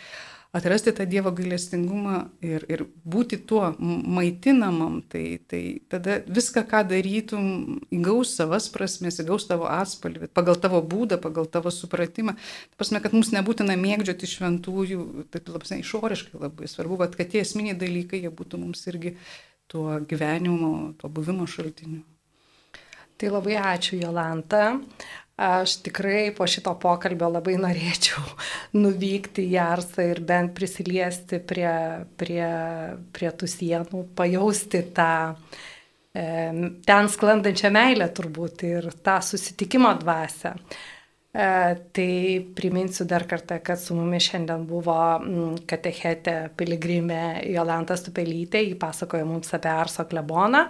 [0.54, 7.48] atrasti tą Dievo gailestingumą ir, ir būti tuo maitinamam, tai, tai tada viską, ką darytum,
[7.94, 12.36] įgaus savas prasmes, įgaus tavo atspalvį, pagal tavo būdą, pagal tavo supratimą.
[12.70, 17.42] Tai prasme, kad mums nebūtina mėgdžioti šventųjų, taip labai išoriškai labai svarbu, bet kad tie
[17.42, 19.16] esminiai dalykai, jie būtų mums irgi
[19.66, 22.04] tuo gyvenimo, tuo buvimo šaltiniu.
[23.18, 24.74] Tai labai ačiū, Jolanta.
[25.34, 28.22] Aš tikrai po šito pokalbio labai norėčiau
[28.84, 31.74] nuvykti į Jarsą ir bent prisiliesti prie,
[32.20, 32.46] prie,
[33.10, 35.10] prie tų sienų, pajausti tą
[36.14, 36.26] e,
[36.86, 40.54] ten sklandančią meilę turbūt ir tą susitikimo dvasę.
[40.54, 40.93] E,
[41.34, 44.94] tai priminsiu dar kartą, kad su mumis šiandien buvo
[45.66, 50.68] katechetė piligrimė Jolanta Stupelytė, jį pasakojo mums apie Arso kleboną.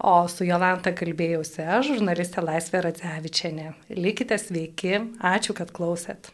[0.00, 3.70] O su Jolanta kalbėjausi aš, žurnalistė Laisvė Radzevičianė.
[4.00, 6.32] Likite sveiki, ačiū, kad klausėt.